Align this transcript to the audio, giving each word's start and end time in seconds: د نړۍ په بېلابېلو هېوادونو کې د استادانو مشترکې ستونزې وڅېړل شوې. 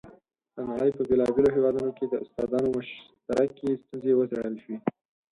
د 0.55 0.57
نړۍ 0.69 0.89
په 0.97 1.01
بېلابېلو 1.09 1.53
هېوادونو 1.55 1.89
کې 1.97 2.05
د 2.07 2.13
استادانو 2.23 2.73
مشترکې 2.77 3.79
ستونزې 3.81 4.11
وڅېړل 4.15 4.55
شوې. 4.63 4.77